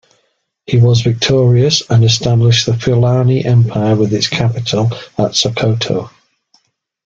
He 0.65 0.79
was 0.79 1.01
victorious, 1.03 1.83
and 1.87 2.03
established 2.03 2.65
the 2.65 2.73
Fulani 2.75 3.45
Empire 3.45 3.95
with 3.95 4.11
its 4.15 4.25
capital 4.27 4.85
at 5.19 5.35
Sokoto. 5.35 6.09